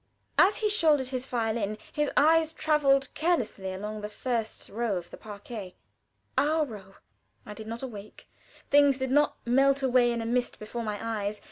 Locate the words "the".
4.01-4.09, 5.11-5.15